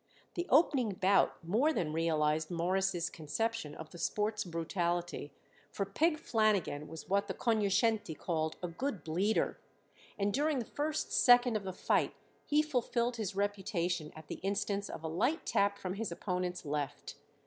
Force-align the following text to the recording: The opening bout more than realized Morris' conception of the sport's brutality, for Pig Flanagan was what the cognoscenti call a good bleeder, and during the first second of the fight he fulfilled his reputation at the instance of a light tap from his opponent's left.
The 0.33 0.47
opening 0.49 0.93
bout 0.95 1.43
more 1.43 1.71
than 1.71 1.93
realized 1.93 2.49
Morris' 2.49 3.07
conception 3.07 3.75
of 3.75 3.91
the 3.91 3.99
sport's 3.99 4.43
brutality, 4.43 5.31
for 5.69 5.85
Pig 5.85 6.17
Flanagan 6.17 6.87
was 6.87 7.07
what 7.07 7.27
the 7.27 7.35
cognoscenti 7.35 8.15
call 8.15 8.53
a 8.63 8.67
good 8.67 9.03
bleeder, 9.03 9.59
and 10.17 10.33
during 10.33 10.57
the 10.57 10.65
first 10.65 11.11
second 11.11 11.55
of 11.55 11.65
the 11.65 11.71
fight 11.71 12.15
he 12.47 12.63
fulfilled 12.63 13.17
his 13.17 13.35
reputation 13.35 14.11
at 14.15 14.27
the 14.27 14.39
instance 14.41 14.89
of 14.89 15.03
a 15.03 15.07
light 15.07 15.45
tap 15.45 15.77
from 15.77 15.93
his 15.93 16.11
opponent's 16.11 16.65
left. 16.65 17.13